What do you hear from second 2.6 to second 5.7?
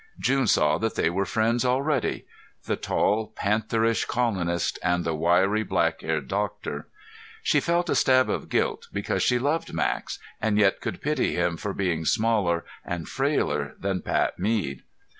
the tall pantherish colonist, and the wry,